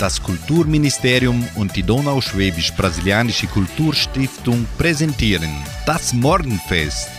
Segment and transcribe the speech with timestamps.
[0.00, 5.50] Das Kulturministerium und die Donauschwäbisch-Brasilianische Kulturstiftung präsentieren
[5.84, 7.10] das Morgenfest.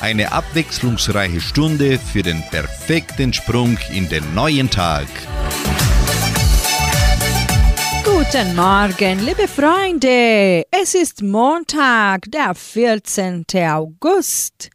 [0.00, 5.06] Eine abwechslungsreiche Stunde für den perfekten Sprung in den neuen Tag.
[8.04, 10.64] Guten Morgen, liebe Freunde.
[10.72, 13.44] Es ist Montag, der 14.
[13.70, 14.70] August.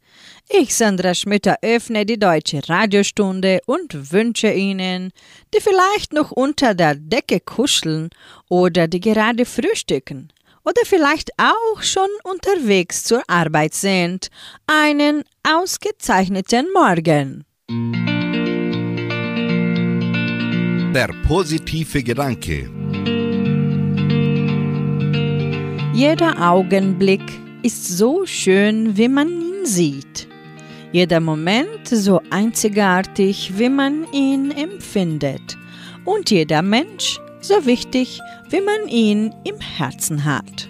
[0.52, 5.12] Ich, Sandra Schmidt, öffne die deutsche Radiostunde und wünsche Ihnen,
[5.54, 8.10] die vielleicht noch unter der Decke kuscheln
[8.48, 10.32] oder die gerade frühstücken
[10.64, 14.28] oder vielleicht auch schon unterwegs zur Arbeit sind,
[14.66, 17.44] einen ausgezeichneten Morgen.
[20.92, 22.68] Der positive Gedanke.
[25.94, 27.22] Jeder Augenblick
[27.62, 30.29] ist so schön, wie man ihn sieht.
[30.92, 35.56] Jeder Moment so einzigartig, wie man ihn empfindet.
[36.04, 40.68] Und jeder Mensch so wichtig, wie man ihn im Herzen hat.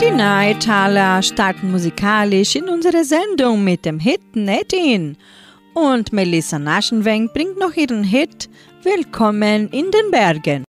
[0.00, 5.18] Die Neitaler starten musikalisch in unsere Sendung mit dem Hit Nettin.
[5.74, 8.48] Und Melissa Naschenweng bringt noch ihren Hit
[8.82, 10.64] Willkommen in den Bergen.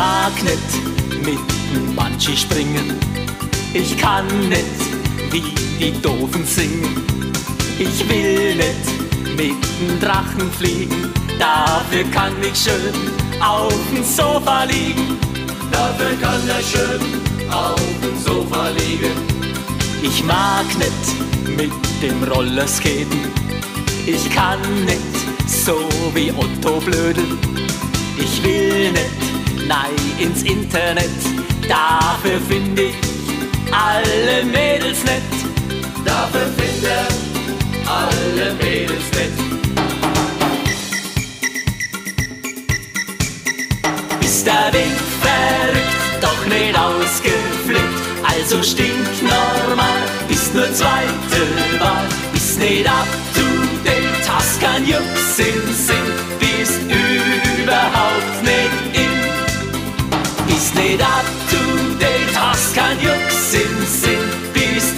[0.00, 0.70] Mag nicht
[1.26, 2.98] mit dem Banshee springen.
[3.74, 4.80] Ich kann nicht
[5.30, 6.94] wie die Doofen singen.
[7.78, 8.86] Ich will nicht
[9.36, 11.12] mit dem Drachen fliegen.
[11.38, 12.96] Dafür kann ich schön
[13.40, 15.18] auf dem Sofa liegen.
[15.70, 17.02] Dafür kann er schön
[17.50, 19.16] auf dem Sofa liegen.
[20.02, 21.06] Ich mag nicht
[21.58, 23.22] mit dem Rollerskaten.
[24.06, 25.76] Ich kann nicht so
[26.14, 27.38] wie Otto blödeln.
[28.16, 29.29] Ich will nicht
[29.70, 31.18] nein ins Internet.
[31.68, 32.94] Dafür finde ich
[33.70, 35.30] alle Mädels nett.
[36.04, 36.92] Dafür finde
[37.86, 39.36] alle Mädels nett.
[44.20, 48.00] Ist der Wind verrückt, doch nicht ausgeflippt.
[48.32, 51.42] Also stinknormal, bist nur zweite
[51.78, 52.06] Wahl.
[52.32, 53.46] Bist nicht up to
[53.84, 56.08] date, hast kein Jux im Sinn,
[56.40, 56.80] bist
[57.62, 58.59] überhaupt nicht
[60.82, 64.18] nicht up to date, hast kein Jux im Sinn,
[64.52, 64.94] bist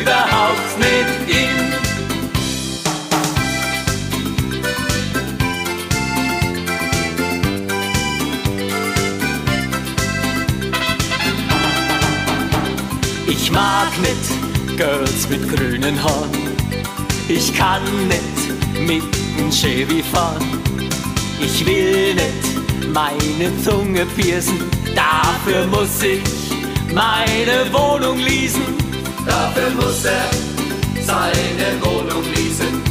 [0.00, 1.72] überhaupt nicht in.
[13.28, 16.30] Ich mag nicht Girls mit grünen Haaren,
[17.28, 19.02] ich kann nicht mit
[19.38, 20.60] dem Chevy fahren,
[21.40, 24.71] ich will nicht meine Zunge piercen.
[24.94, 26.22] Dafür muss ich
[26.92, 28.62] meine Wohnung leasen.
[29.26, 30.30] Dafür muss er
[31.02, 32.82] seine Wohnung leasen.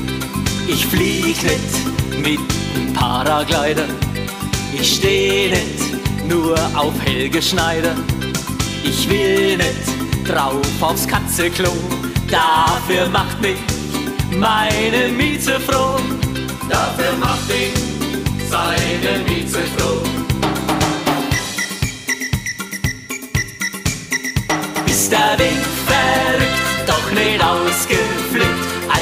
[0.67, 3.85] Ich flieg nicht mit Paraglider.
[4.73, 7.95] Ich steh nicht nur auf Helge Schneider.
[8.84, 11.72] Ich will nicht drauf aufs Katzeklo.
[12.29, 13.57] Dafür macht mich
[14.38, 16.00] meine Miete froh.
[16.69, 17.73] Dafür macht mich
[18.50, 20.31] seine Mieze froh.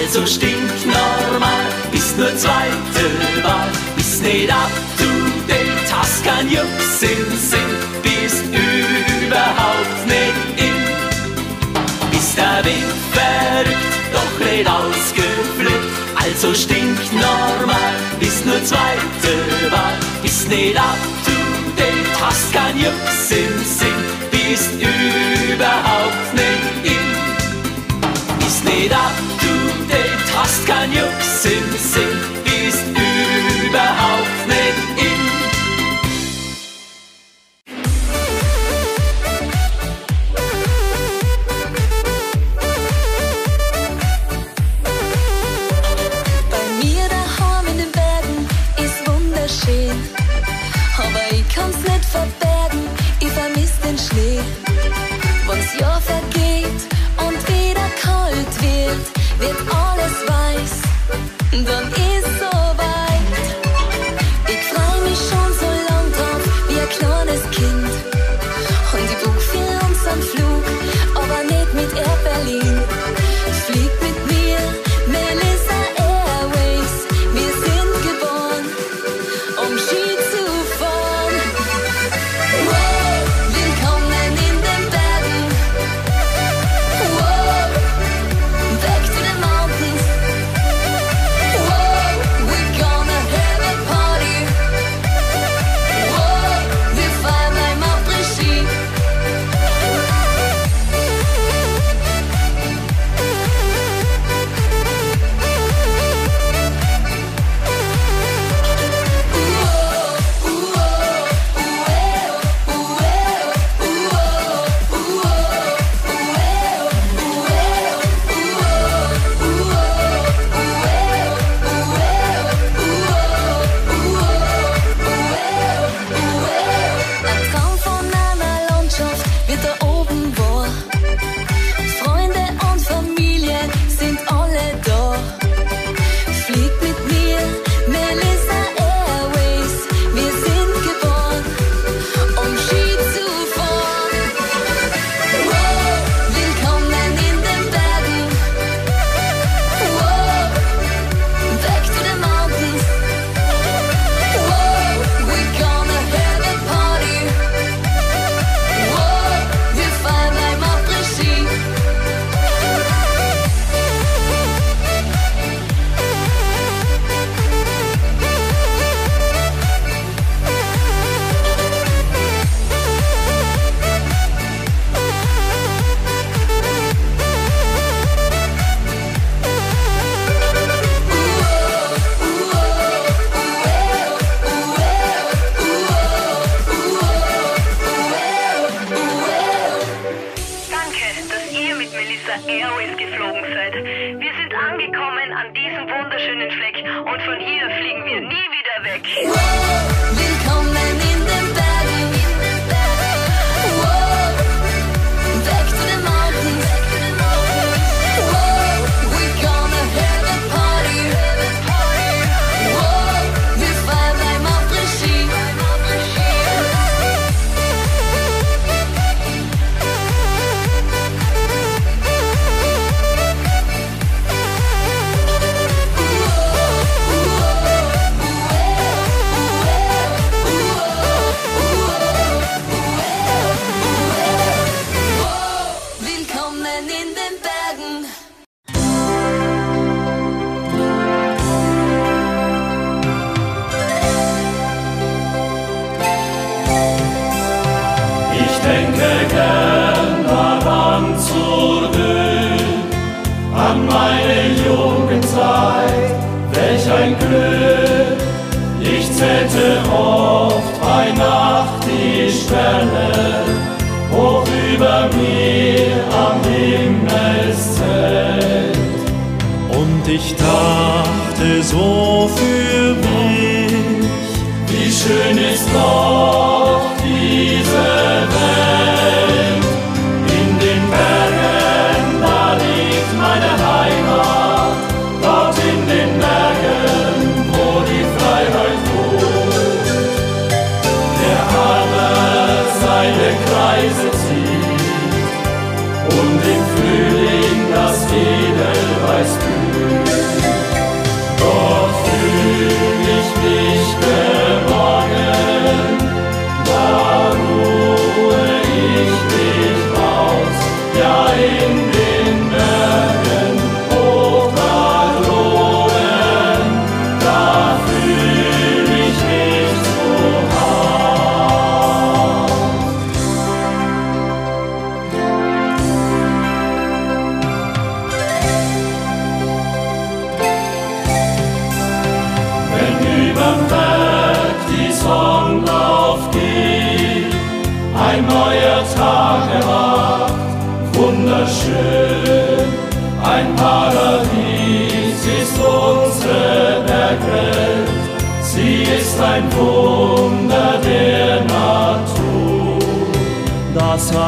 [0.09, 5.05] Ausgeflippt, also stinkt normal, bist nur zweite Wahl, bist nicht up to
[5.47, 7.71] date, hast kein Jux im Sinn,
[8.01, 12.11] bist überhaupt nicht in.
[12.11, 20.49] Bist der Wind verrückt, doch nicht ausgeflippt, also stinkt normal, bist nur zweite Wahl, bist
[20.49, 21.31] nicht up to
[21.77, 23.99] date, hast kein Jux im Sinn,
[24.31, 25.28] bist überhaupt
[30.69, 31.08] date, hast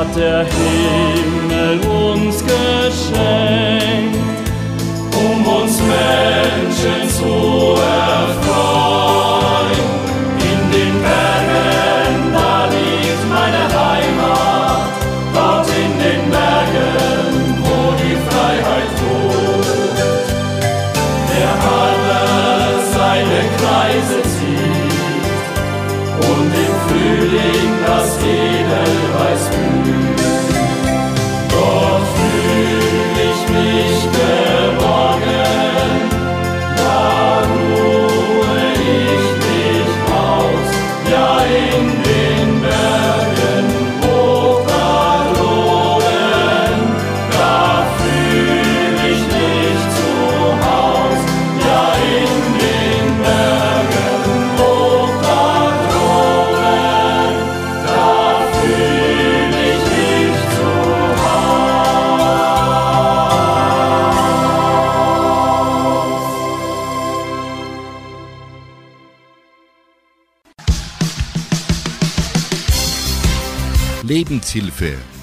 [0.01, 0.70] Vater, Herr.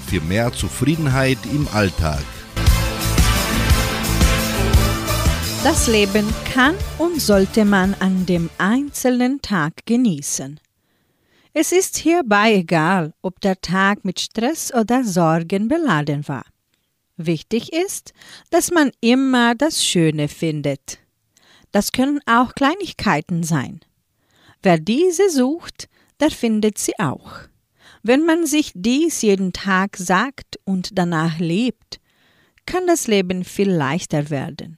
[0.09, 2.23] für mehr Zufriedenheit im Alltag.
[5.63, 10.59] Das Leben kann und sollte man an dem einzelnen Tag genießen.
[11.53, 16.45] Es ist hierbei egal, ob der Tag mit Stress oder Sorgen beladen war.
[17.17, 18.13] Wichtig ist,
[18.49, 20.97] dass man immer das Schöne findet.
[21.71, 23.81] Das können auch Kleinigkeiten sein.
[24.63, 25.87] Wer diese sucht,
[26.19, 27.41] der findet sie auch.
[28.01, 31.99] Wenn man sich dies jeden Tag sagt und danach lebt,
[32.65, 34.77] kann das Leben viel leichter werden.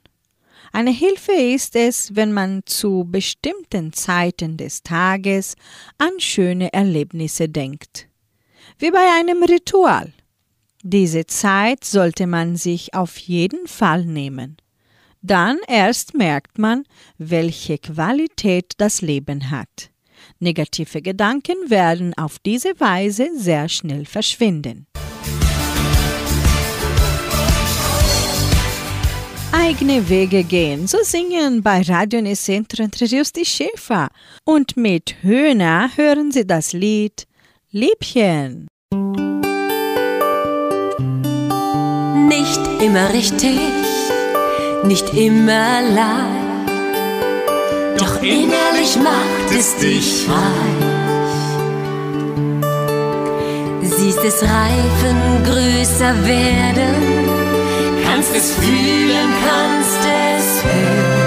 [0.71, 5.55] Eine Hilfe ist es, wenn man zu bestimmten Zeiten des Tages
[5.97, 8.07] an schöne Erlebnisse denkt.
[8.79, 10.13] Wie bei einem Ritual.
[10.81, 14.57] Diese Zeit sollte man sich auf jeden Fall nehmen.
[15.21, 16.85] Dann erst merkt man,
[17.17, 19.90] welche Qualität das Leben hat.
[20.41, 24.87] Negative Gedanken werden auf diese Weise sehr schnell verschwinden.
[29.51, 34.09] Eigene Wege gehen, so singen bei Radio Nicentro Entre Rios die Schäfer.
[34.43, 37.27] Und mit Höhner hören sie das Lied
[37.69, 38.67] Liebchen.
[42.27, 43.59] Nicht immer richtig,
[44.83, 46.50] nicht immer leicht
[47.97, 50.91] doch innerlich macht es dich reich.
[53.81, 56.95] Siehst es reifen, größer werden,
[58.05, 61.21] kannst es fühlen, kannst es hören.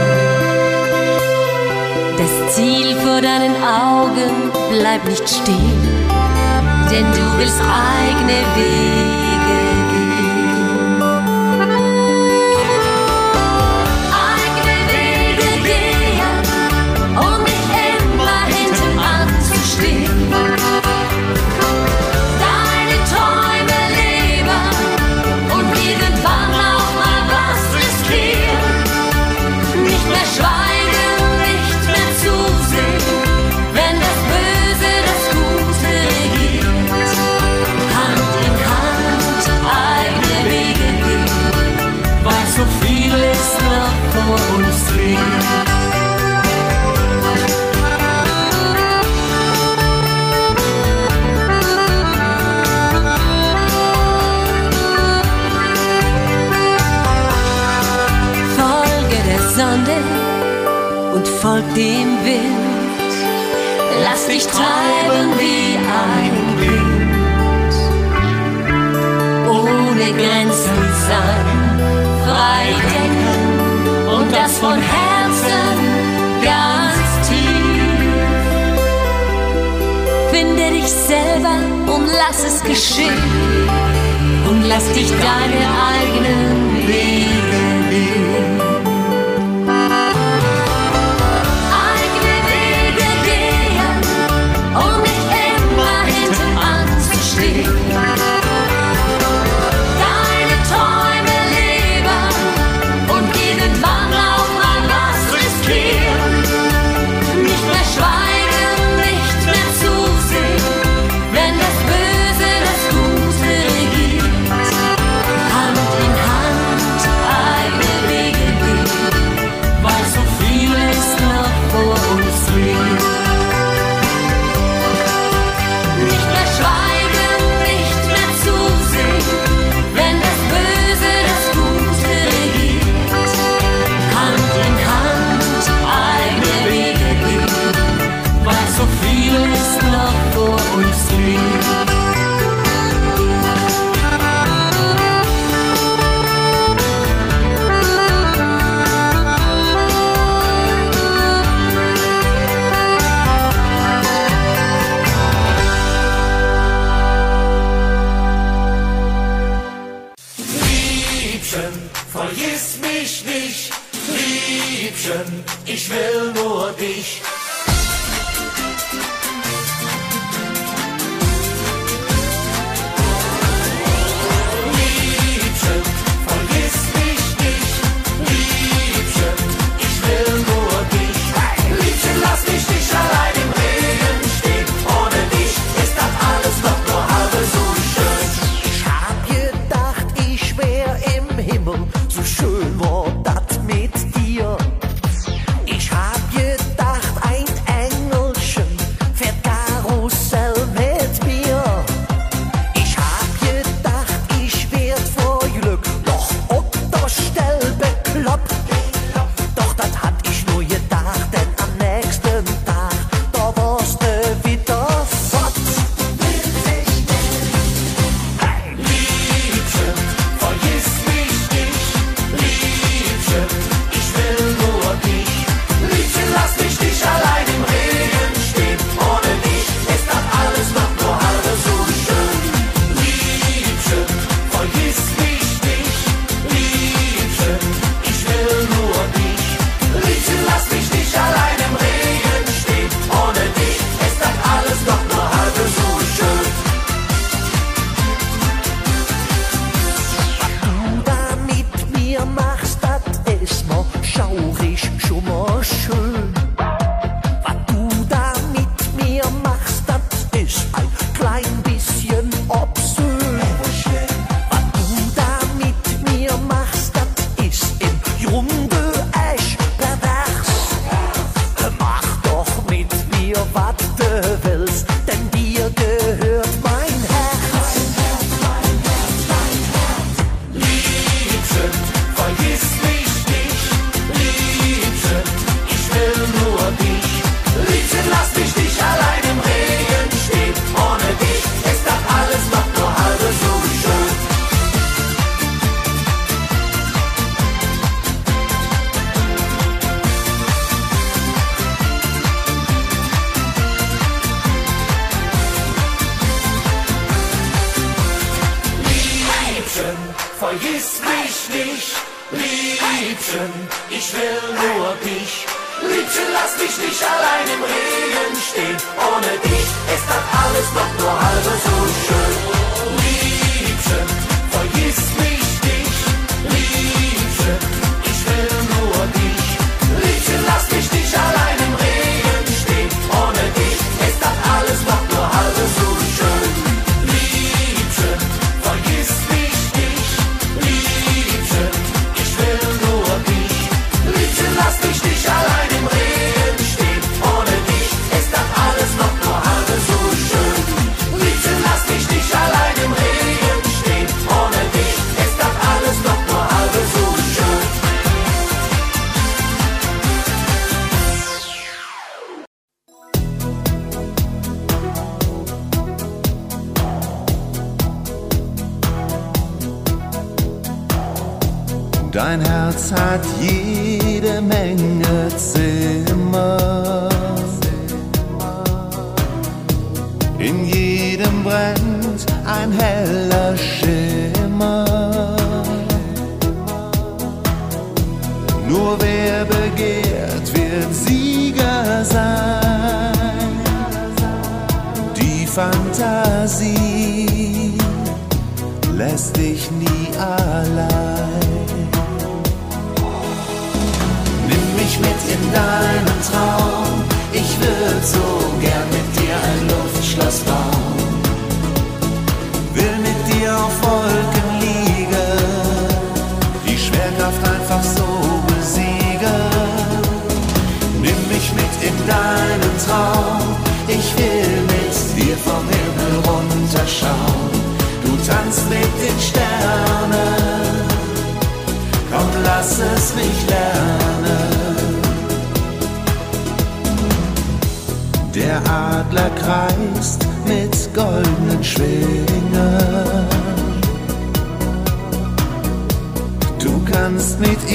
[2.17, 5.83] Das Ziel vor deinen Augen bleibt nicht stehen,
[6.91, 9.24] denn du willst eigene Wege.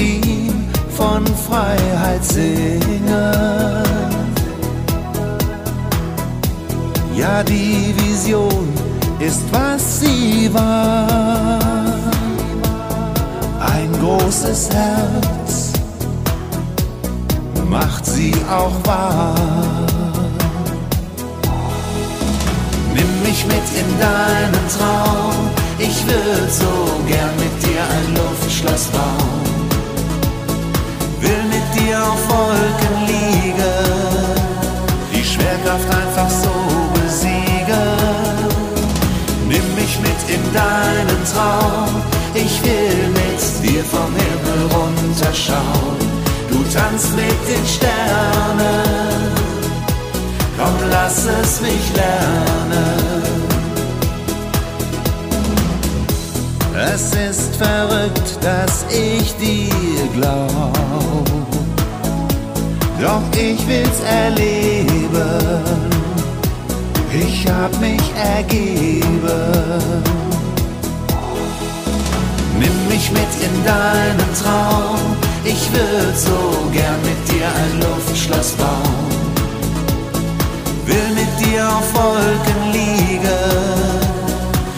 [0.00, 0.64] Ihm
[0.96, 3.04] von Freiheit singen.
[7.16, 8.68] Ja, die Vision
[9.18, 11.60] ist, was sie war
[13.60, 15.70] ein großes Herz
[17.70, 19.34] macht sie auch wahr.
[22.94, 29.59] Nimm mich mit in deinen Traum, ich würd so gern mit dir ein Luftschloss bauen.
[31.76, 33.62] Dir auf Wolken liegen,
[35.12, 36.50] die Schwerkraft einfach so
[36.94, 37.40] besiegen.
[39.48, 42.02] Nimm mich mit in deinen Traum,
[42.34, 45.98] ich will mit dir vom Himmel runterschauen.
[46.50, 49.32] Du tanzt mit den Sternen,
[50.58, 53.30] komm, lass es mich lernen.
[56.92, 61.49] Es ist verrückt, dass ich dir glaub,
[63.00, 65.10] doch ich will's erleben.
[67.12, 69.02] Ich hab mich ergeben.
[72.58, 74.98] Nimm mich mit in deinen Traum.
[75.44, 79.10] Ich würd so gern mit dir ein Luftschloss bauen.
[80.86, 83.30] Will mit dir auf Wolken liegen.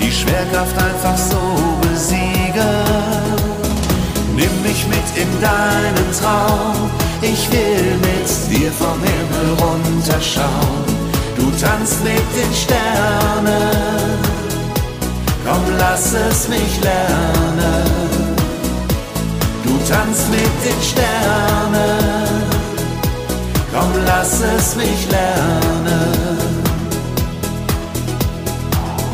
[0.01, 1.41] Die Schwerkraft einfach so
[1.83, 2.33] besiegen.
[4.37, 7.02] Nimm mich mit in deinen Traum.
[7.25, 10.85] Ich will mit dir vom Himmel runterschauen.
[11.37, 14.19] Du tanzt mit den Sternen.
[15.47, 17.87] Komm, lass es mich lernen.
[19.63, 22.43] Du tanzt mit den Sternen.
[23.73, 26.39] Komm, lass es mich lernen.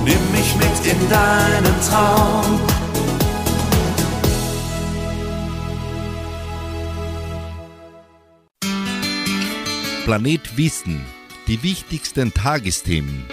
[0.05, 2.59] Nimm mich mit in deinen Traum.
[10.09, 11.05] Planet Wissen.
[11.49, 13.27] die wichtigsten Tagesthemen.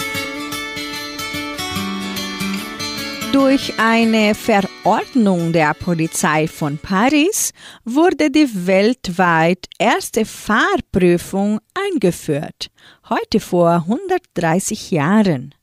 [3.32, 7.54] Durch eine Verordnung der Polizei von Paris
[7.86, 12.68] wurde die weltweit erste Fahrprüfung eingeführt,
[13.08, 15.56] heute vor 130 Jahren.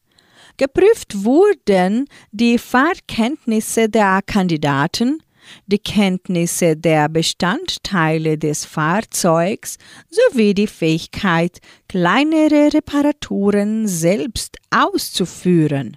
[0.57, 5.23] Geprüft wurden die Fahrkenntnisse der Kandidaten,
[5.67, 9.79] die Kenntnisse der Bestandteile des Fahrzeugs
[10.11, 15.97] sowie die Fähigkeit, kleinere Reparaturen selbst auszuführen.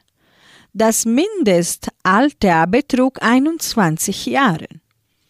[0.74, 4.68] Das Mindestalter betrug 21 Jahre.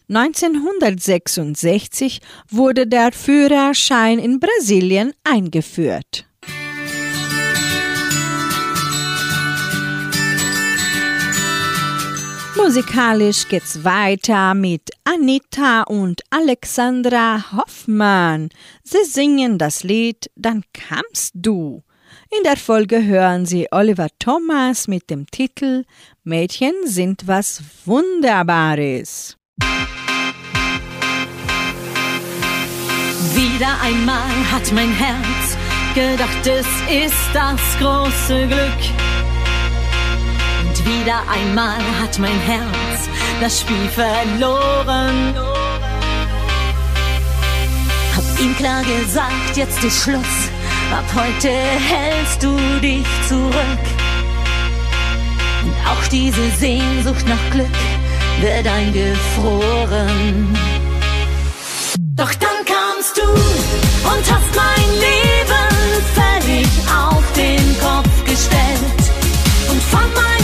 [0.08, 6.25] 1966 wurde der Führerschein in Brasilien eingeführt.
[12.66, 18.48] Musikalisch geht's weiter mit Anita und Alexandra Hoffmann.
[18.82, 21.84] Sie singen das Lied Dann kamst du.
[22.36, 25.84] In der Folge hören Sie Oliver Thomas mit dem Titel
[26.24, 29.36] Mädchen sind was Wunderbares.
[33.32, 35.56] Wieder einmal hat mein Herz
[35.94, 39.15] gedacht, es ist das große Glück.
[40.86, 43.08] Wieder einmal hat mein Herz
[43.40, 45.34] das Spiel verloren.
[48.14, 50.36] Hab ihm klar gesagt, jetzt ist Schluss.
[50.92, 53.84] Ab heute hältst du dich zurück.
[55.64, 57.66] Und auch diese Sehnsucht nach Glück
[58.40, 60.56] wird eingefroren.
[62.14, 65.66] Doch dann kamst du und hast mein Leben
[66.14, 69.02] völlig auf den Kopf gestellt.
[69.68, 70.35] Und von meinem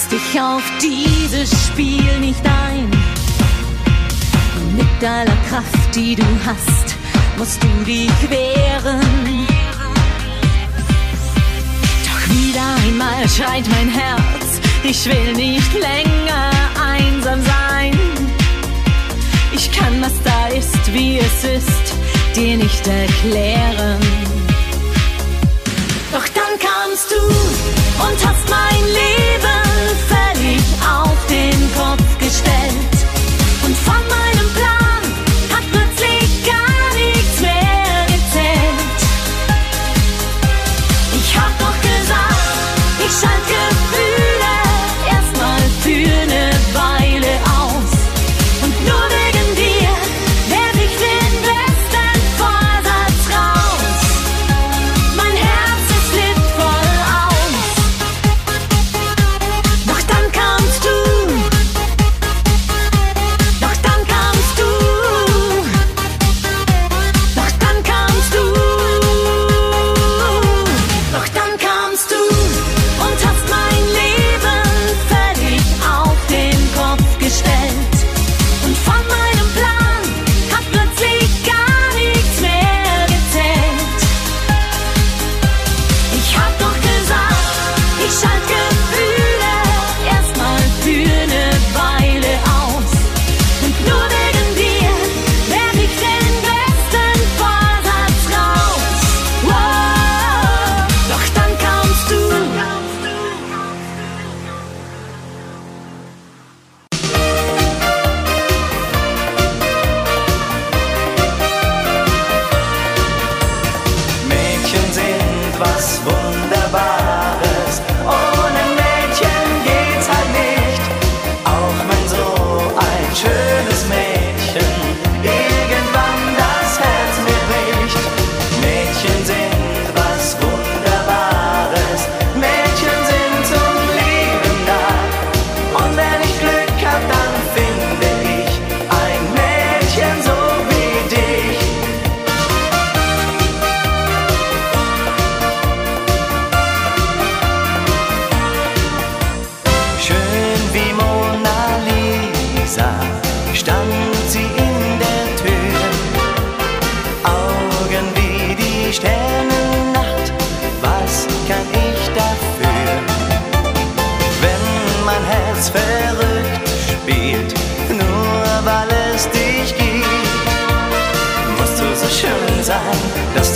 [0.00, 2.90] lass dich auf dieses Spiel nicht ein.
[4.76, 6.94] Mit aller Kraft, die du hast,
[7.36, 9.46] musst du dich wehren.
[12.04, 16.50] Doch wieder einmal schreit mein Herz, ich will nicht länger
[16.82, 17.98] einsam sein.
[19.52, 21.94] Ich kann, was da ist, wie es ist,
[22.36, 24.29] dir nicht erklären.
[28.06, 29.60] Und hast mein Leben
[30.08, 32.19] völlig auf den Kopf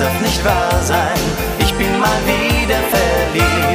[0.04, 1.18] darf nicht wahr sein,
[1.58, 3.73] ich bin mal wieder verliebt.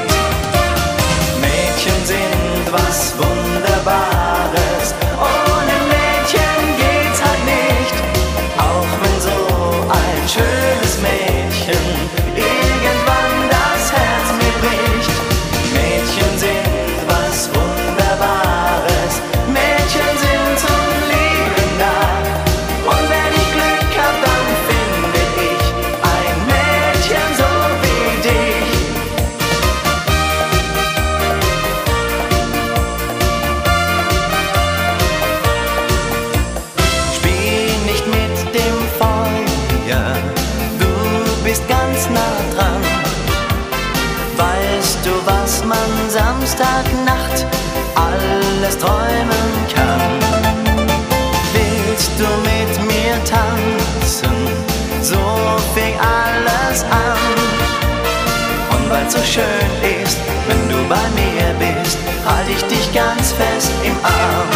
[59.30, 64.50] Schön ist, wenn du bei mir bist, halt ich dich ganz fest im Arm.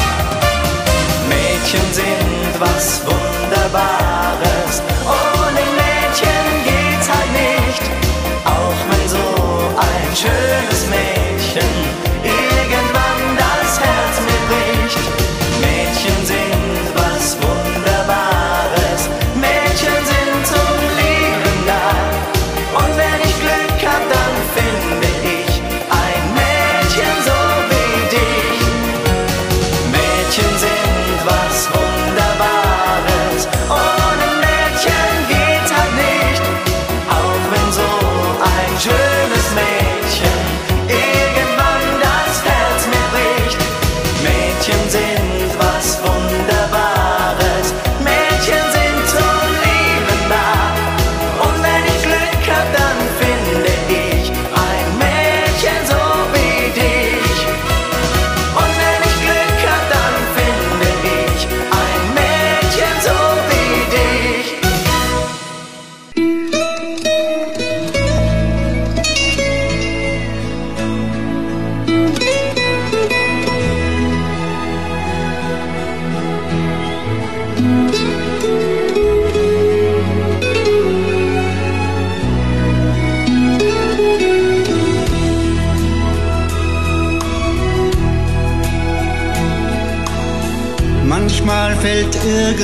[1.30, 4.82] Mädchen sind was Wunderbares.
[5.06, 7.84] Ohne Mädchen geht's halt nicht.
[8.46, 9.26] Auch wenn so
[9.78, 11.12] ein schönes Mädchen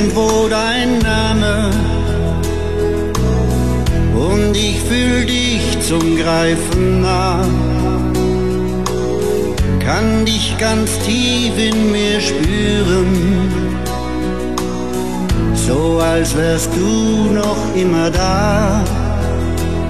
[0.00, 1.70] irgendwo dein Name
[4.14, 7.44] und ich fühl dich zum Greifen nah.
[9.78, 13.12] Kann dich ganz tief in mir spüren,
[15.54, 18.82] so als wärst du noch immer da.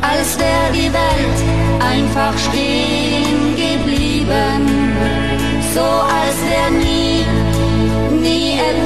[0.03, 1.41] als wär die Welt
[1.79, 4.63] einfach stehen geblieben,
[5.75, 5.89] so
[6.21, 7.25] als wär nie,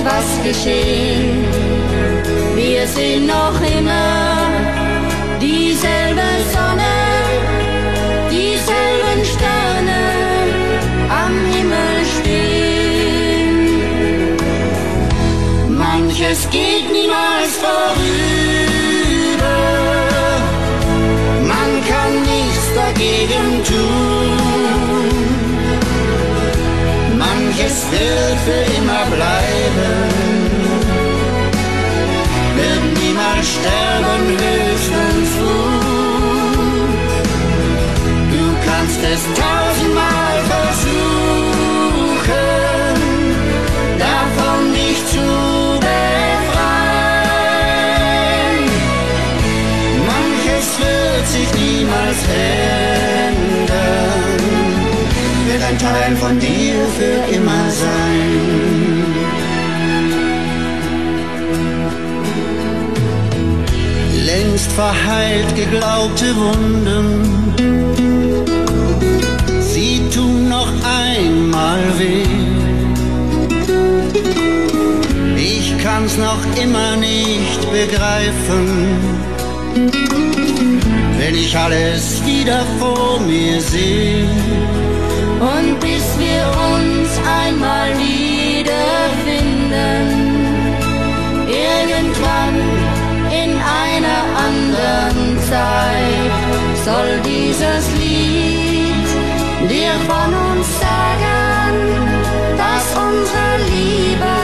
[0.05, 1.45] etwas geschehen.
[2.55, 4.51] Wir sehen noch immer
[5.41, 6.97] dieselbe Sonne,
[8.31, 10.03] dieselben Sterne
[11.09, 13.59] am Himmel stehen.
[15.69, 18.77] Manches geht niemals vorüber.
[21.53, 24.14] Man kann nichts dagegen tun.
[27.95, 29.93] Wird für immer bleiben,
[32.59, 36.91] wird niemals sterben, höchstens ruhen.
[38.33, 39.64] Du kannst es tausendmal
[55.95, 58.33] Teil von dir für immer sein.
[64.27, 67.07] Längst verheilt geglaubte Wunden,
[69.61, 70.73] sie tun noch
[71.05, 72.25] einmal weh.
[75.37, 78.65] Ich kann's noch immer nicht begreifen,
[81.19, 84.44] wenn ich alles wieder vor mir sehe.
[87.65, 90.05] mal wiederfinden.
[91.67, 92.57] Irgendwann
[93.43, 93.51] in
[93.85, 95.19] einer anderen
[95.51, 96.35] Zeit
[96.87, 99.09] soll dieses Lied
[99.73, 101.75] dir von uns sagen,
[102.63, 104.35] dass unsere Liebe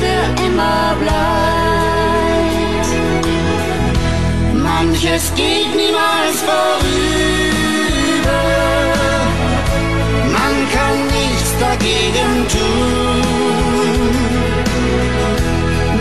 [0.00, 2.88] für immer bleibt.
[4.66, 7.19] Manches geht niemals vorüber.
[11.70, 13.20] Dagegen tun.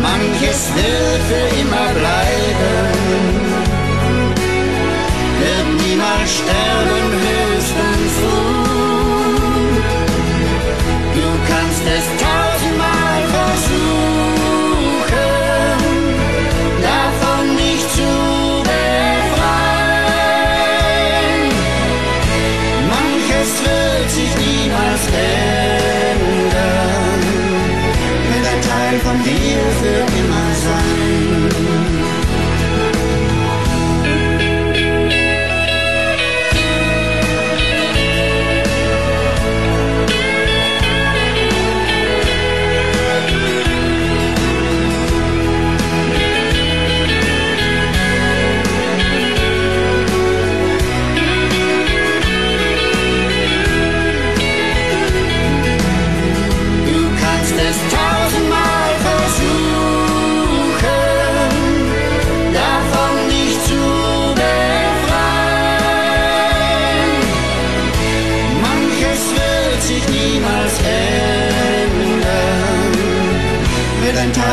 [0.01, 2.91] Manches wird für immer bleiben,
[5.41, 6.98] wird niemals sterben,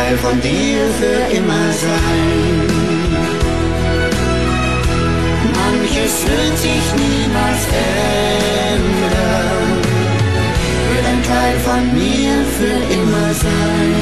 [0.07, 2.67] Teil von dir für immer sein.
[5.53, 7.63] Manches wird sich niemals
[8.73, 9.67] ändern
[10.93, 13.95] wird ein Teil von mir für immer sein.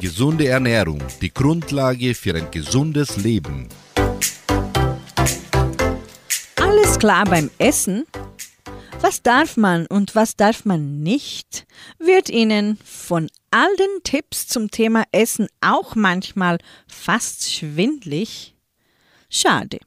[0.00, 3.68] Gesunde Ernährung, die Grundlage für ein gesundes Leben.
[7.00, 8.04] Klar beim Essen?
[9.00, 11.66] Was darf man und was darf man nicht,
[11.98, 18.54] wird Ihnen von all den Tipps zum Thema Essen auch manchmal fast schwindlig?
[19.30, 19.78] Schade.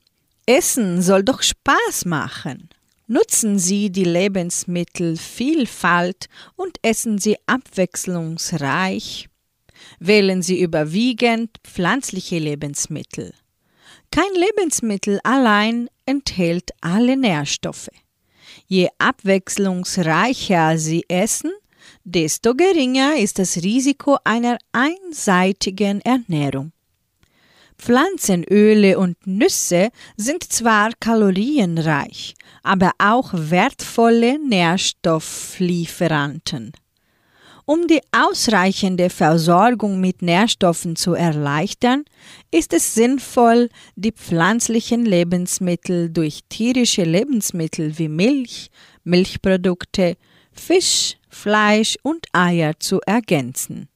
[0.47, 2.69] Essen soll doch Spaß machen.
[3.05, 9.29] Nutzen Sie die Lebensmittelvielfalt und essen Sie abwechslungsreich.
[9.99, 13.35] Wählen Sie überwiegend pflanzliche Lebensmittel.
[14.09, 17.89] Kein Lebensmittel allein enthält alle Nährstoffe.
[18.67, 21.51] Je abwechslungsreicher Sie essen,
[22.03, 26.71] desto geringer ist das Risiko einer einseitigen Ernährung.
[27.77, 36.73] Pflanzenöle und Nüsse sind zwar kalorienreich, aber auch wertvolle Nährstofflieferanten.
[37.65, 42.03] Um die ausreichende Versorgung mit Nährstoffen zu erleichtern,
[42.51, 48.69] ist es sinnvoll, die pflanzlichen Lebensmittel durch tierische Lebensmittel wie Milch,
[49.05, 50.17] Milchprodukte,
[50.51, 53.87] Fisch, Fleisch und Eier zu ergänzen.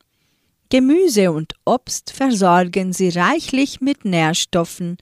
[0.69, 4.97] Gemüse und Obst versorgen sie reichlich mit Nährstoffen,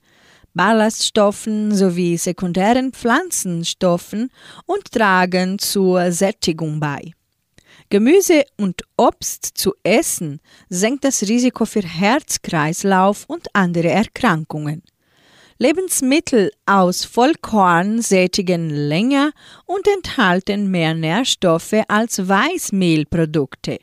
[0.54, 4.30] Ballaststoffen sowie sekundären Pflanzenstoffen
[4.64, 7.12] und tragen zur Sättigung bei.
[7.88, 14.82] Gemüse und Obst zu essen senkt das Risiko für Herzkreislauf und andere Erkrankungen.
[15.58, 19.30] Lebensmittel aus Vollkorn sättigen länger
[19.64, 23.78] und enthalten mehr Nährstoffe als Weißmehlprodukte.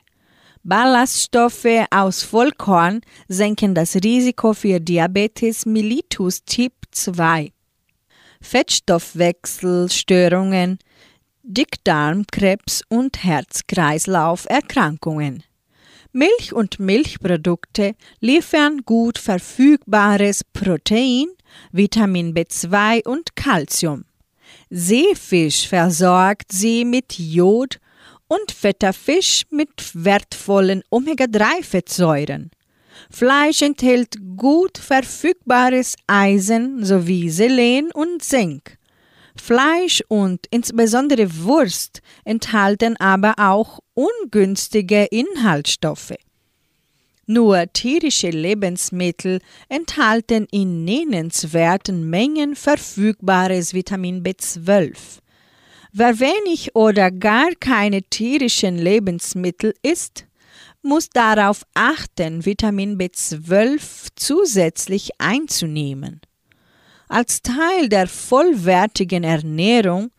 [0.64, 7.52] Ballaststoffe aus Vollkorn senken das Risiko für Diabetes mellitus Typ 2.
[8.40, 10.78] Fettstoffwechselstörungen,
[11.46, 15.44] Dickdarmkrebs und Herz-Kreislauf-Erkrankungen.
[16.14, 21.26] Milch und Milchprodukte liefern gut verfügbares Protein,
[21.74, 24.06] Vitamin B2 und Calcium.
[24.70, 27.82] Seefisch versorgt sie mit Jod
[28.30, 32.52] und fetter Fisch mit wertvollen Omega-3-Fettsäuren.
[33.12, 38.78] Fleisch enthält gut verfügbares Eisen sowie Selen und Zink.
[39.36, 46.14] Fleisch und insbesondere Wurst enthalten aber auch ungünstige Inhaltsstoffe.
[47.26, 54.94] Nur tierische Lebensmittel enthalten in nennenswerten Mengen verfügbares Vitamin B12.
[55.94, 60.26] Wer wenig oder gar keine tierischen Lebensmittel isst,
[60.82, 66.20] muss darauf achten, Vitamin B12 zusätzlich einzunehmen.
[67.14, 70.10] Als Teil der vollwertigen Ernährung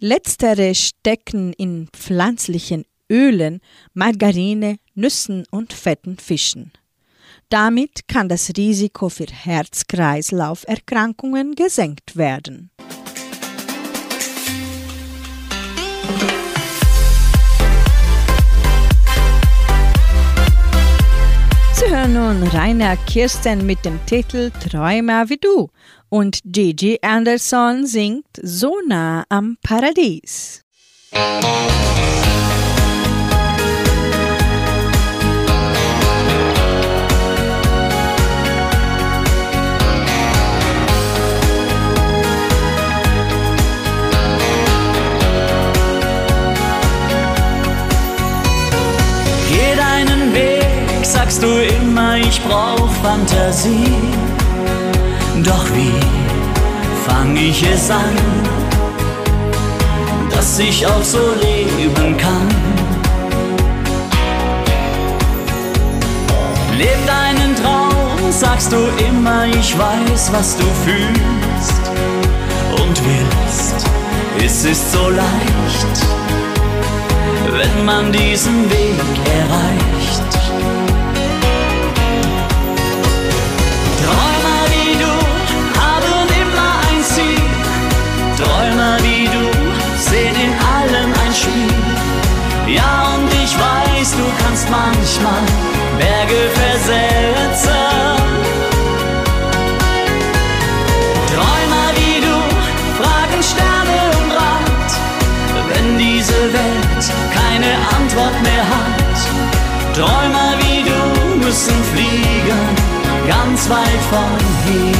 [0.01, 3.61] Letztere stecken in pflanzlichen Ölen,
[3.93, 6.73] Margarine, Nüssen und fetten Fischen.
[7.49, 12.73] Damit kann das Risiko für Herz-Kreislauf-Erkrankungen gesenkt werden.
[21.75, 25.71] Sie hören nun Rainer Kirsten mit dem Titel Träumer wie du
[26.09, 30.65] und Gigi Anderson singt So nah am Paradies.
[31.13, 32.24] Geh
[51.15, 51.49] sagst du
[51.81, 53.95] immer, ich brauch Fantasie.
[55.45, 56.01] Doch wie
[57.07, 58.17] fang ich es an,
[60.31, 62.49] dass ich auch so leben kann?
[66.77, 71.85] Leb deinen Traum, sagst du immer, ich weiß, was du fühlst
[72.83, 73.87] und willst.
[74.45, 76.05] Es ist so leicht
[77.57, 78.99] wenn man diesen Weg
[79.39, 80.04] erreicht.
[112.05, 112.61] Fliegen,
[113.27, 114.95] ganz weit von hier.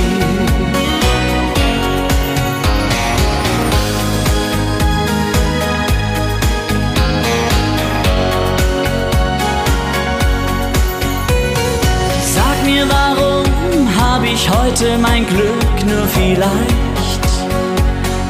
[12.35, 17.33] Sag mir, warum habe ich heute mein Glück nur vielleicht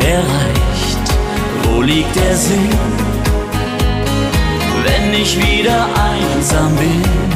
[0.00, 1.04] erreicht?
[1.64, 3.04] Wo liegt der Sinn?
[4.84, 7.33] wenn ich wieder einsam bin.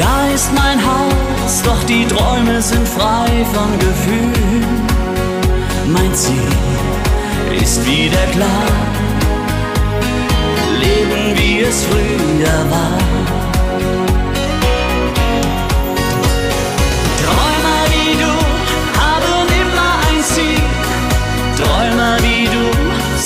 [0.00, 4.80] Da ist mein Haus, doch die Träume sind frei von Gefühlen.
[5.88, 6.52] Mein Ziel
[7.62, 8.66] ist wieder klar,
[10.80, 12.96] leben wie es früher war.
[17.22, 18.32] Träumer wie du
[19.04, 20.64] haben immer ein Ziel,
[21.60, 22.64] Träumer wie du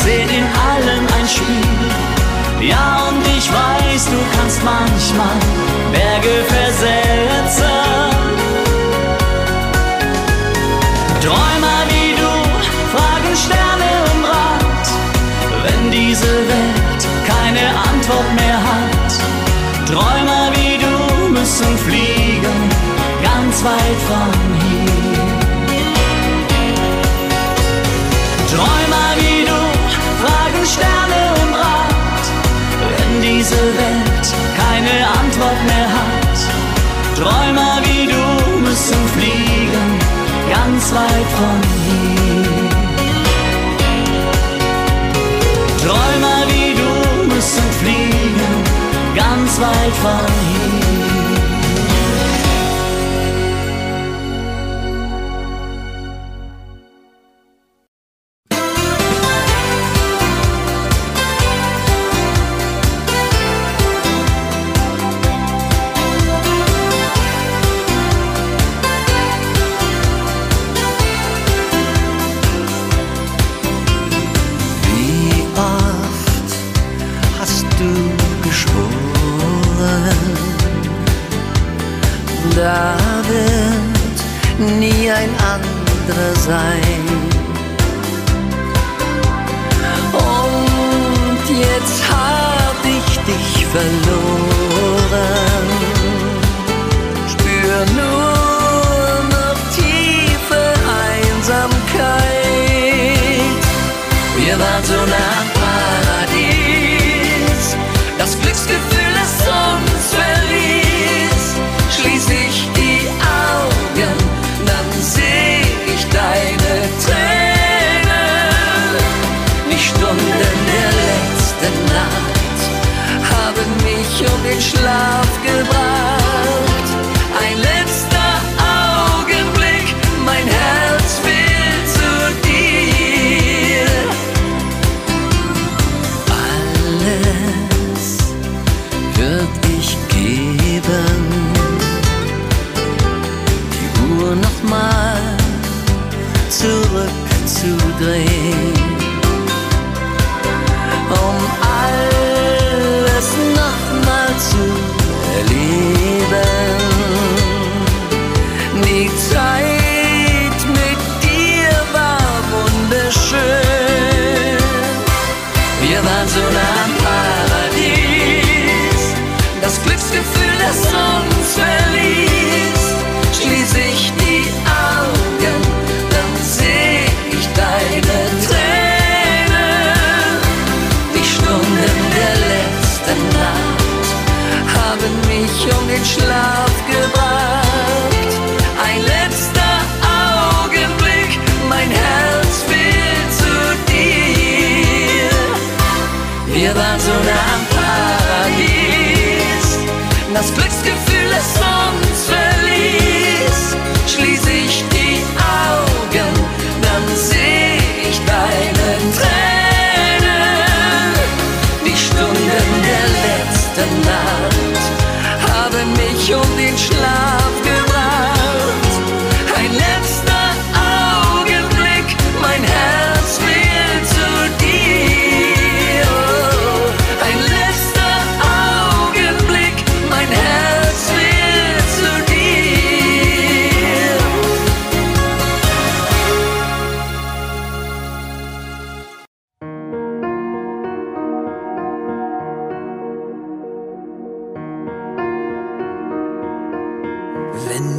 [0.03, 2.69] sehen in allem ein Spiel.
[2.69, 5.64] Ja, und ich weiß, du kannst manchmal
[5.95, 7.04] Berge versetzen.
[35.67, 36.37] Mehr hat.
[37.19, 38.25] Träumer wie du
[38.61, 39.87] müssen fliegen,
[40.51, 42.71] ganz weit von hier.
[45.85, 48.53] Träumer wie du müssen fliegen,
[49.15, 50.84] ganz weit von hier.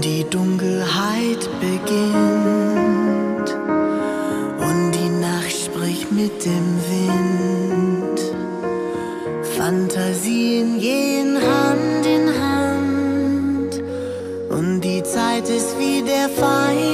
[0.05, 3.49] Die Dunkelheit beginnt
[4.59, 8.19] und die Nacht spricht mit dem Wind,
[9.57, 13.81] Fantasien gehen Hand in Hand
[14.49, 16.84] und die Zeit ist wie der feine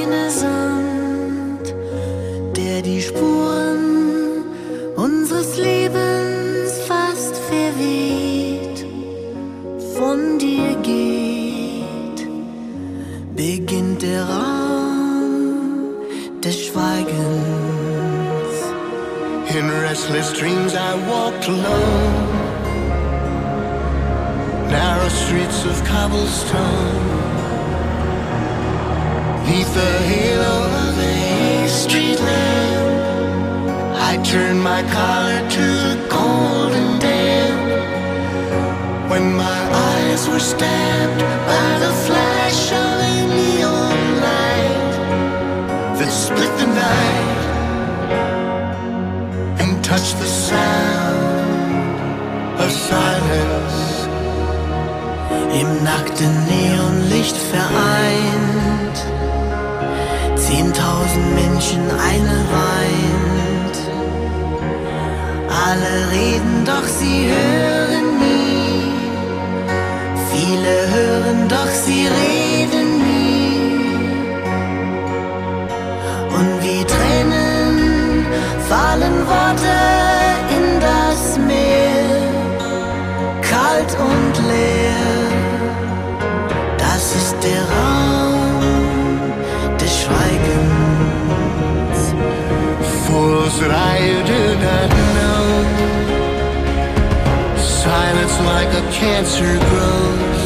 [21.52, 22.30] alone
[24.70, 27.08] Narrow streets of cobblestone.
[29.46, 32.86] Neath the halo of a street lamp
[34.10, 37.60] I turned my collar to the golden damp
[39.10, 41.22] When my eyes were stabbed
[41.52, 44.92] by the flash of a neon light
[45.98, 47.42] That split the night
[49.60, 50.41] and touched the
[52.92, 53.80] silence.
[55.60, 58.98] Im nackten Neonlicht vereint,
[60.46, 63.76] zehntausend Menschen, eine weint.
[65.66, 68.82] Alle reden, doch sie hören nie.
[70.32, 73.62] Viele hören, doch sie reden nie.
[76.38, 78.26] Und wie Tränen
[78.68, 80.21] fallen Worte
[83.94, 85.06] und leer.
[86.78, 88.62] Das ist der Raum
[89.80, 91.20] des Schweigens.
[93.06, 93.98] Fools that I
[94.32, 95.46] do not know.
[97.56, 100.42] Silence like a cancer grows.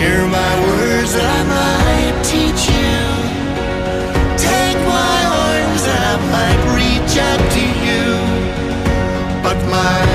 [0.00, 2.98] Hear my words that I might teach you.
[4.36, 8.04] Take my arms that I might reach out to you.
[9.42, 10.09] But my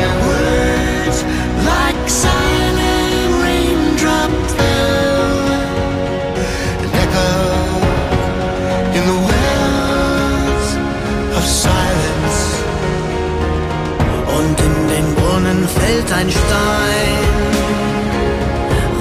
[16.05, 17.25] fällt ein Stein.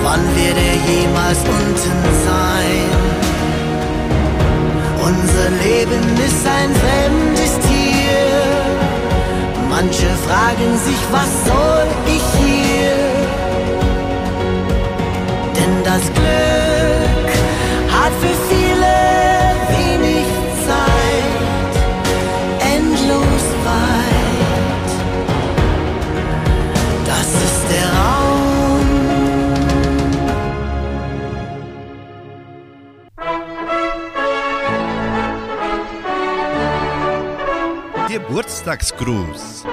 [0.02, 2.90] Wann wird er jemals unten sein?
[5.02, 8.24] Unser Leben ist ein fremdes Tier.
[9.68, 12.64] Manche fragen sich, was soll ich hier?
[38.65, 39.65] Geburtstagsgruß.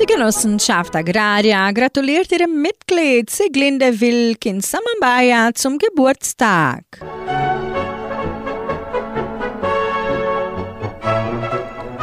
[0.00, 6.84] Die Genossenschaft Agraria gratuliert ihrem Mitglied Siglinde Wilkins Samambaya zum Geburtstag.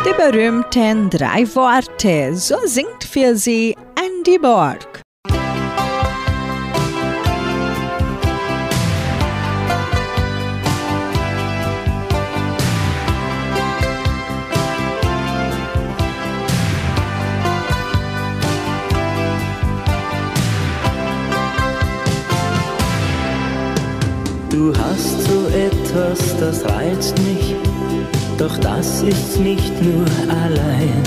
[0.06, 4.91] Die berühmten drei Worte, so singt für sie Andy Borg.
[25.92, 27.56] Etwas, das reizt mich,
[28.38, 31.04] doch das ist nicht nur allein.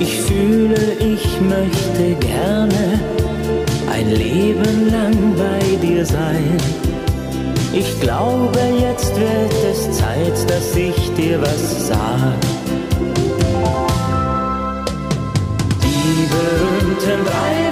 [0.00, 3.00] Ich fühle, ich möchte gerne
[3.92, 6.56] ein Leben lang bei dir sein.
[7.72, 12.40] Ich glaube, jetzt wird es Zeit, dass ich dir was sag.
[15.82, 17.67] Die berühmten drei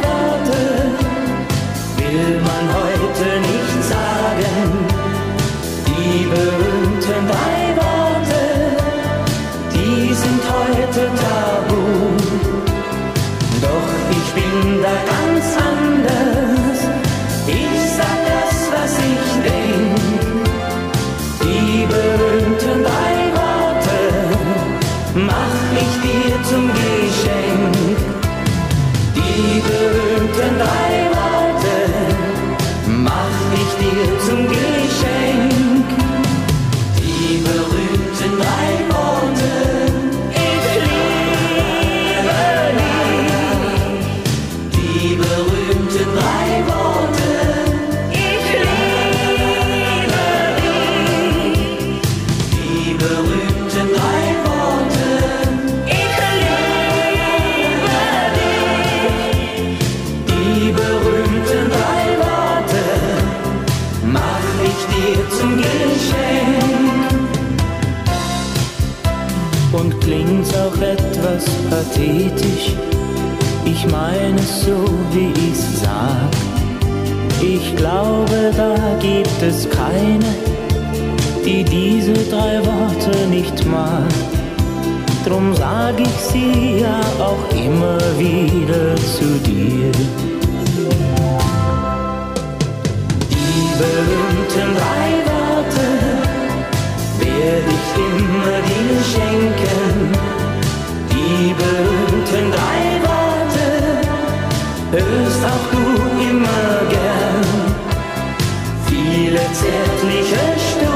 [14.86, 15.15] bin
[69.78, 72.74] Und klingt's auch etwas pathetisch,
[73.64, 76.30] ich meine es so, wie ich's sag.
[77.42, 80.34] Ich glaube, da gibt es keine,
[81.44, 84.08] die diese drei Worte nicht mag.
[85.26, 89.92] Drum sag ich sie ja auch immer wieder zu dir.
[93.30, 95.45] Die berühmten drei Worte
[97.46, 99.88] werde ich immer dir schenken.
[101.12, 103.68] Die berühmten drei Worte
[104.92, 105.84] hörst auch du
[106.30, 107.48] immer gern.
[108.88, 110.95] Viele zärtliche Stunden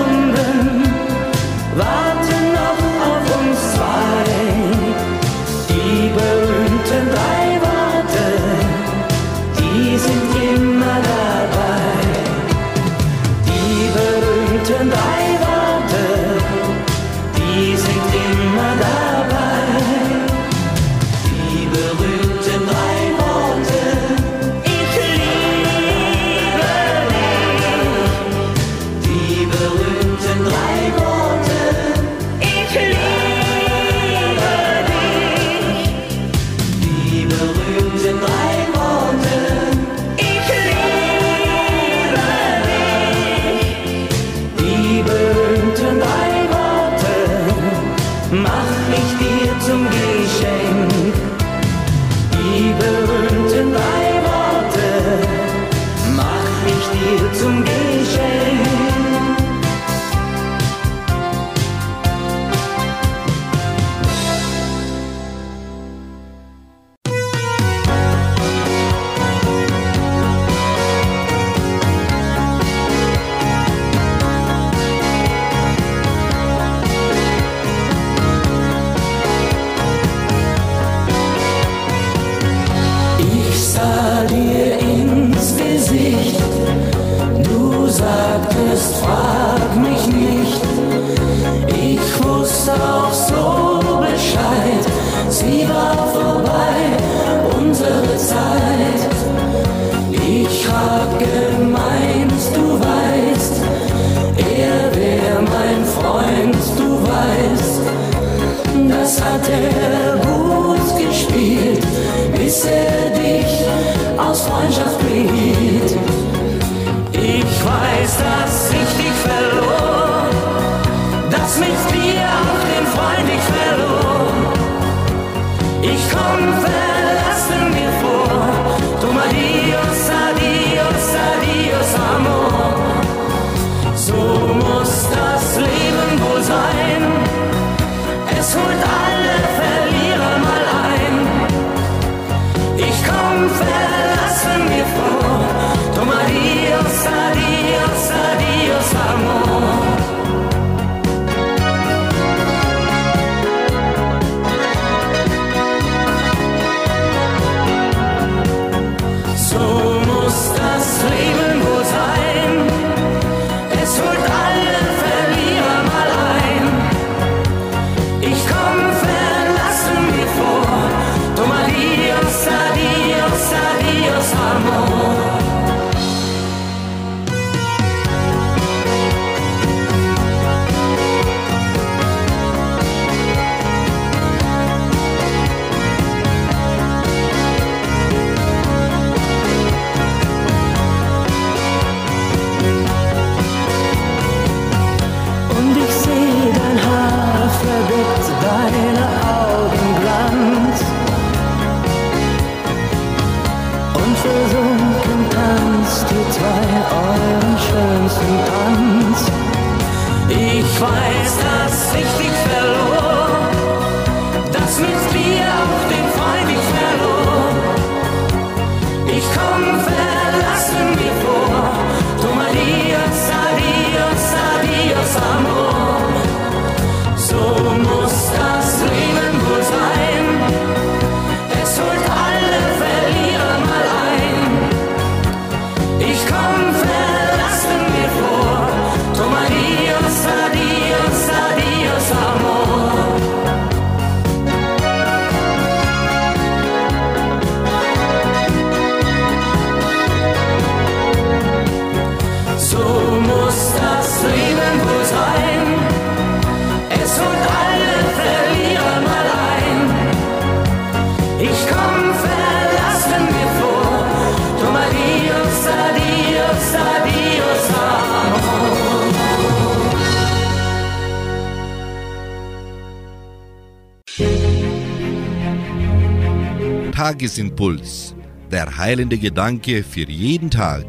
[277.21, 278.15] Tagesimpuls.
[278.51, 280.87] Der heilende Gedanke für jeden Tag.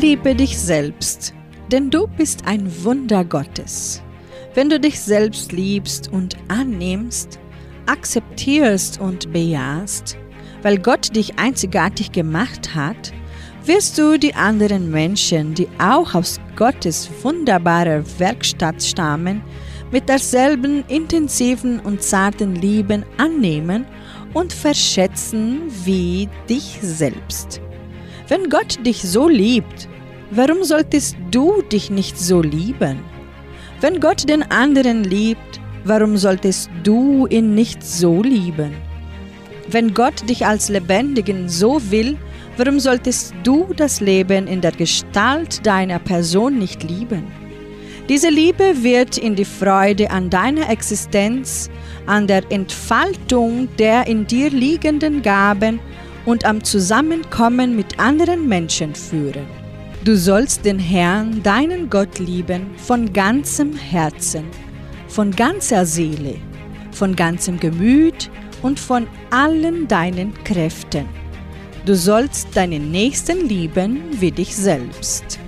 [0.00, 1.34] Liebe dich selbst,
[1.72, 4.00] denn du bist ein Wunder Gottes.
[4.54, 7.40] Wenn du dich selbst liebst und annimmst,
[7.86, 10.16] akzeptierst und bejahst,
[10.62, 13.12] weil Gott dich einzigartig gemacht hat,
[13.64, 19.42] wirst du die anderen Menschen, die auch aus Gottes wunderbarer Werkstatt stammen,
[19.90, 23.86] mit derselben intensiven und zarten Lieben annehmen
[24.34, 27.60] und verschätzen wie dich selbst.
[28.28, 29.88] Wenn Gott dich so liebt,
[30.30, 33.00] warum solltest du dich nicht so lieben?
[33.80, 38.74] Wenn Gott den anderen liebt, warum solltest du ihn nicht so lieben?
[39.68, 42.16] Wenn Gott dich als Lebendigen so will,
[42.56, 47.39] warum solltest du das Leben in der Gestalt deiner Person nicht lieben?
[48.08, 51.70] Diese Liebe wird in die Freude an deiner Existenz,
[52.06, 55.78] an der Entfaltung der in dir liegenden Gaben
[56.26, 59.46] und am Zusammenkommen mit anderen Menschen führen.
[60.04, 64.44] Du sollst den Herrn, deinen Gott lieben, von ganzem Herzen,
[65.08, 66.36] von ganzer Seele,
[66.90, 68.30] von ganzem Gemüt
[68.62, 71.06] und von allen deinen Kräften.
[71.84, 75.38] Du sollst deinen Nächsten lieben wie dich selbst.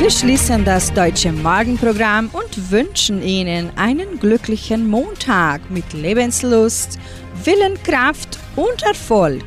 [0.00, 6.98] Wir schließen das deutsche Morgenprogramm und wünschen Ihnen einen glücklichen Montag mit Lebenslust,
[7.44, 9.44] Willenkraft und Erfolg.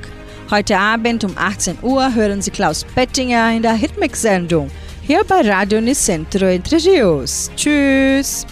[0.52, 4.70] Heute Abend um 18 Uhr hören Sie Klaus Pettinger in der Hitmix-Sendung
[5.02, 7.50] hier bei Radio Nicentro Entre Rios.
[7.56, 8.46] Tschüss!